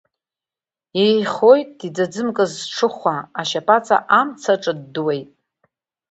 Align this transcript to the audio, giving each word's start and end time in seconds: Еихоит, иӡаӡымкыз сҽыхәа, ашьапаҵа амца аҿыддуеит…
Еихоит, 1.03 1.71
иӡаӡымкыз 1.87 2.51
сҽыхәа, 2.61 3.15
ашьапаҵа 3.39 3.97
амца 4.19 4.53
аҿыддуеит… 4.55 5.29